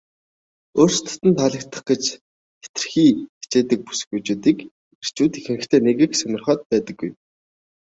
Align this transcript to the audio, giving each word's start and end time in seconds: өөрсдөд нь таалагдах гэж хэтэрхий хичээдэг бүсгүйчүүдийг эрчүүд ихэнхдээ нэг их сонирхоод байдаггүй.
өөрсдөд 0.79 1.21
нь 1.27 1.37
таалагдах 1.39 1.81
гэж 1.89 2.03
хэтэрхий 2.63 3.11
хичээдэг 3.39 3.79
бүсгүйчүүдийг 3.87 4.57
эрчүүд 5.01 5.33
ихэнхдээ 5.39 5.81
нэг 5.87 5.97
их 6.05 6.11
сонирхоод 6.19 6.59
байдаггүй. 6.69 7.11